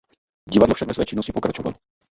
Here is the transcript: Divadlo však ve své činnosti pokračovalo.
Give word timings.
Divadlo 0.49 0.75
však 0.75 0.87
ve 0.87 0.93
své 0.93 1.05
činnosti 1.05 1.31
pokračovalo. 1.31 1.75